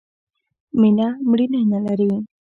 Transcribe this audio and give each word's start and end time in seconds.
مینه، 0.79 1.07
مړینه 1.29 1.59
نه 1.71 1.79
لري. 1.85 2.09